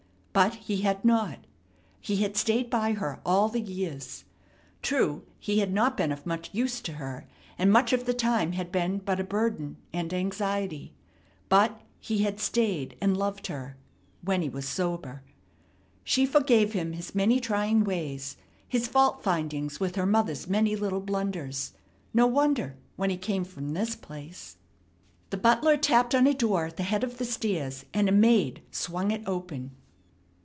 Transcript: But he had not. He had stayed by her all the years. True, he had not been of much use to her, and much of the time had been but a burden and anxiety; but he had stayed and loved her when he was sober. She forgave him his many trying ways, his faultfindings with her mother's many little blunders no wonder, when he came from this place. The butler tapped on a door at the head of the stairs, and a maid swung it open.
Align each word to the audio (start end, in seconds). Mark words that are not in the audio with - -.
But 0.33 0.55
he 0.55 0.77
had 0.77 1.03
not. 1.03 1.39
He 1.99 2.23
had 2.23 2.37
stayed 2.37 2.69
by 2.69 2.93
her 2.93 3.19
all 3.25 3.49
the 3.49 3.59
years. 3.59 4.23
True, 4.81 5.23
he 5.39 5.59
had 5.59 5.73
not 5.73 5.97
been 5.97 6.09
of 6.13 6.25
much 6.25 6.49
use 6.53 6.79
to 6.83 6.93
her, 6.93 7.27
and 7.57 7.69
much 7.69 7.91
of 7.91 8.05
the 8.05 8.13
time 8.13 8.53
had 8.53 8.71
been 8.71 8.99
but 8.99 9.19
a 9.19 9.25
burden 9.25 9.75
and 9.91 10.13
anxiety; 10.13 10.93
but 11.49 11.81
he 11.99 12.19
had 12.19 12.39
stayed 12.39 12.97
and 13.01 13.17
loved 13.17 13.47
her 13.47 13.75
when 14.21 14.41
he 14.41 14.47
was 14.47 14.65
sober. 14.65 15.21
She 16.05 16.25
forgave 16.25 16.71
him 16.71 16.93
his 16.93 17.13
many 17.13 17.41
trying 17.41 17.83
ways, 17.83 18.37
his 18.65 18.87
faultfindings 18.87 19.81
with 19.81 19.97
her 19.97 20.05
mother's 20.05 20.47
many 20.47 20.77
little 20.77 21.01
blunders 21.01 21.73
no 22.13 22.25
wonder, 22.25 22.77
when 22.95 23.09
he 23.09 23.17
came 23.17 23.43
from 23.43 23.73
this 23.73 23.97
place. 23.97 24.55
The 25.29 25.35
butler 25.35 25.75
tapped 25.75 26.15
on 26.15 26.25
a 26.25 26.33
door 26.33 26.67
at 26.67 26.77
the 26.77 26.83
head 26.83 27.03
of 27.03 27.17
the 27.17 27.25
stairs, 27.25 27.83
and 27.93 28.07
a 28.07 28.13
maid 28.13 28.61
swung 28.71 29.11
it 29.11 29.23
open. 29.27 29.71